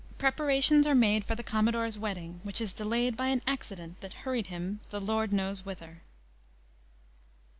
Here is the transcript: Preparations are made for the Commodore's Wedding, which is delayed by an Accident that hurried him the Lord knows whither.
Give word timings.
Preparations 0.17 0.87
are 0.87 0.95
made 0.95 1.25
for 1.25 1.35
the 1.35 1.43
Commodore's 1.43 1.95
Wedding, 1.95 2.39
which 2.41 2.59
is 2.59 2.73
delayed 2.73 3.15
by 3.15 3.27
an 3.27 3.43
Accident 3.45 4.01
that 4.01 4.15
hurried 4.25 4.47
him 4.47 4.79
the 4.89 4.99
Lord 4.99 5.31
knows 5.31 5.63
whither. 5.63 6.01